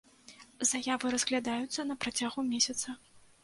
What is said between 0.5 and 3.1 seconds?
Заявы разглядаюцца на працягу месяца.